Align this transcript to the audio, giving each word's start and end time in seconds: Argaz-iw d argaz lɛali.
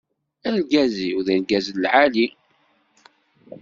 Argaz-iw 0.49 1.19
d 1.25 1.27
argaz 1.35 1.67
lɛali. 1.83 2.27